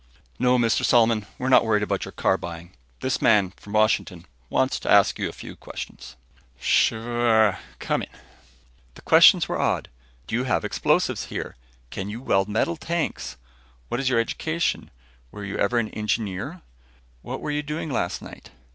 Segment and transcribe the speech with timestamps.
[0.39, 0.83] "No, Mr.
[0.83, 2.71] Solomon, we're not worried about your car buying.
[3.01, 6.15] This man, from Washington, wants to ask you a few questions."
[6.59, 8.95] "Sure, come in," Solomon replied.
[8.95, 9.89] The questions were odd:
[10.25, 11.55] Do you have explosives here?
[11.91, 13.37] Can you weld metal tanks?
[13.89, 14.89] What is your education?
[15.29, 16.63] Were you ever an engineer?
[17.21, 18.49] What were you doing last night?